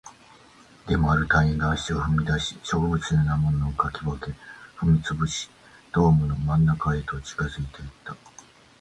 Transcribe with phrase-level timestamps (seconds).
[0.87, 4.31] でも、ある隊員が足を踏み出し、植物のようなものを掻き分け、
[4.75, 5.47] 踏み潰し、
[5.93, 8.15] ドームの真ん中へと近づいていった